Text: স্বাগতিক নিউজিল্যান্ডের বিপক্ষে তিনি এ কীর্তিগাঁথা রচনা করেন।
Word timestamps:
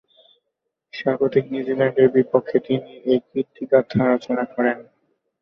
স্বাগতিক 0.93 1.45
নিউজিল্যান্ডের 1.51 2.07
বিপক্ষে 2.15 2.57
তিনি 2.67 2.91
এ 3.05 3.15
কীর্তিগাঁথা 3.27 4.01
রচনা 4.05 4.43
করেন। 4.53 4.77